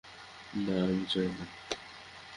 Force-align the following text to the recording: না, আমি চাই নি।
না, 0.65 0.75
আমি 0.83 1.05
চাই 1.05 1.27
নি। 1.27 1.45